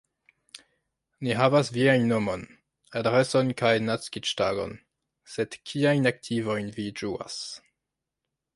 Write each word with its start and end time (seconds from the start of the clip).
Ni 1.25 1.35
havas 1.39 1.67
viajn 1.75 2.07
nomon, 2.11 2.45
adreson 3.01 3.53
kaj 3.61 3.73
naskiĝtagon, 3.91 4.75
sed 5.35 5.59
kiajn 5.73 6.13
aktivojn 6.15 6.73
vi 6.79 6.87
ĝuas? 7.03 7.41